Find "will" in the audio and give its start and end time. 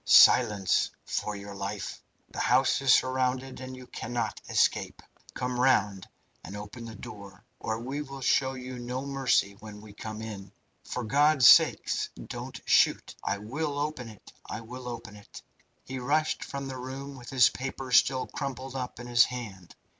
8.01-8.21, 13.37-13.77, 14.61-14.87